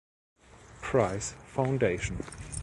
[0.81, 2.17] Price Foundation.